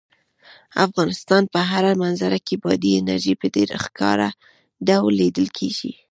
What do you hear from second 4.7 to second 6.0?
ډول لیدل کېږي.